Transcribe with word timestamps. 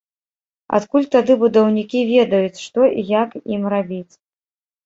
Адкуль 0.77 1.05
тады 1.15 1.33
будаўнікі 1.43 1.99
ведаюць, 2.13 2.61
што 2.65 2.89
і 3.03 3.07
як 3.23 3.29
ім 3.53 3.61
рабіць? 3.75 4.13